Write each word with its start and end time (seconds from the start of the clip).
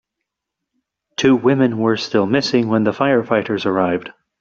Two 1.15 1.35
women 1.35 1.77
were 1.77 1.95
still 1.95 2.25
missing 2.25 2.69
when 2.69 2.83
the 2.85 2.91
firefighters 2.91 3.67
arrived. 3.67 4.09